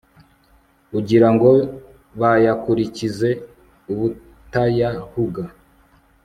ugira 0.97 1.27
ngo 1.33 1.49
bayakurikize 2.19 3.29
ubutayahuga 3.91 5.43